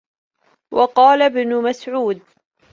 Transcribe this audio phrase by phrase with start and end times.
[0.73, 2.21] وَقَالَ ابْنُ مَسْعُودٍ